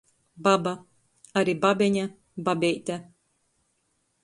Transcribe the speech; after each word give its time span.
Baba, 0.45 0.71
ari 1.41 1.55
babeņa, 1.67 2.07
babeite. 2.49 2.99